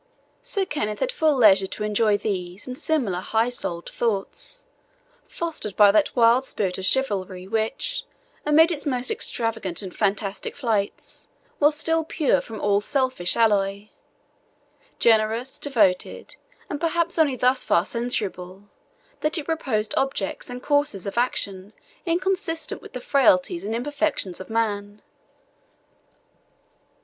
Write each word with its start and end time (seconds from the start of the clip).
Sir 0.41 0.65
Kenneth 0.65 0.97
had 0.99 1.11
full 1.11 1.35
leisure 1.35 1.67
to 1.67 1.83
enjoy 1.83 2.17
these 2.17 2.65
and 2.65 2.75
similar 2.75 3.19
high 3.19 3.49
souled 3.49 3.87
thoughts, 3.87 4.65
fostered 5.27 5.75
by 5.75 5.91
that 5.91 6.15
wild 6.15 6.43
spirit 6.43 6.79
of 6.79 6.85
chivalry, 6.87 7.47
which, 7.47 8.03
amid 8.43 8.71
its 8.71 8.83
most 8.87 9.11
extravagant 9.11 9.83
and 9.83 9.95
fantastic 9.95 10.55
flights, 10.55 11.27
was 11.59 11.75
still 11.77 12.03
pure 12.03 12.41
from 12.41 12.59
all 12.59 12.81
selfish 12.81 13.35
alloy 13.37 13.89
generous, 14.97 15.59
devoted, 15.59 16.35
and 16.67 16.81
perhaps 16.81 17.19
only 17.19 17.35
thus 17.35 17.63
far 17.63 17.85
censurable, 17.85 18.63
that 19.19 19.37
it 19.37 19.45
proposed 19.45 19.93
objects 19.95 20.49
and 20.49 20.63
courses 20.63 21.05
of 21.05 21.15
action 21.15 21.73
inconsistent 22.07 22.81
with 22.81 22.93
the 22.93 23.01
frailties 23.01 23.63
and 23.65 23.75
imperfections 23.75 24.39
of 24.39 24.49
man. 24.49 25.03